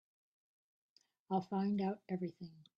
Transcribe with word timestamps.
I'll 1.29 1.41
find 1.41 1.79
out 1.79 2.01
everything. 2.09 2.53